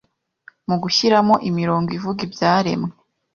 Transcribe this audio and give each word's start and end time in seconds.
mu 0.67 0.75
gushyiramo 0.83 1.35
imirongo 1.49 1.89
ivuga 1.97 2.19
ibyaremwe 2.27 2.91